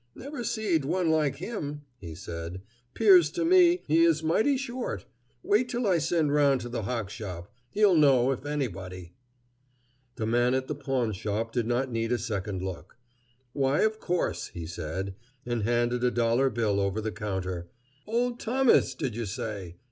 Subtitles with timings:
[0.15, 2.63] "Never seed one like him," he said.
[2.95, 5.05] "'Pears to me he is mighty short.
[5.43, 7.53] Wait till I send round to the hockshop.
[7.69, 9.13] He'll know, if anybody."
[10.15, 12.97] The man at the pawnshop did not need a second look.
[13.53, 15.13] "Why, of course," he said,
[15.45, 17.69] and handed a dollar bill over the counter.
[18.07, 19.75] "Old Thomas, did you say?